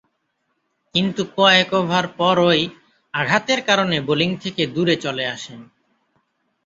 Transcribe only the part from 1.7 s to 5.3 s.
over পরই আঘাতের কারণে বোলিং থেকে দূরে চলে